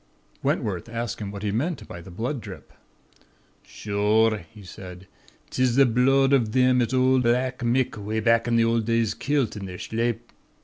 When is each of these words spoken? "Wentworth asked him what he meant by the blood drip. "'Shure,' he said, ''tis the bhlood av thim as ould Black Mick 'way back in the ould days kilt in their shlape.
"Wentworth 0.41 0.89
asked 0.89 1.19
him 1.21 1.29
what 1.29 1.43
he 1.43 1.51
meant 1.51 1.87
by 1.87 2.01
the 2.01 2.09
blood 2.09 2.41
drip. 2.41 2.73
"'Shure,' 3.61 4.43
he 4.51 4.63
said, 4.63 5.05
''tis 5.51 5.75
the 5.75 5.85
bhlood 5.85 6.33
av 6.33 6.47
thim 6.47 6.81
as 6.81 6.91
ould 6.91 7.21
Black 7.21 7.59
Mick 7.59 7.95
'way 7.97 8.19
back 8.19 8.47
in 8.47 8.55
the 8.55 8.63
ould 8.65 8.85
days 8.85 9.13
kilt 9.13 9.55
in 9.55 9.67
their 9.67 9.77
shlape. 9.77 10.31